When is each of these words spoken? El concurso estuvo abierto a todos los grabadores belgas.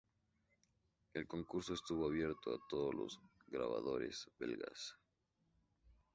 El 1.13 1.27
concurso 1.27 1.75
estuvo 1.75 2.07
abierto 2.07 2.51
a 2.55 2.67
todos 2.67 2.95
los 2.95 3.19
grabadores 3.45 4.27
belgas. 4.39 4.97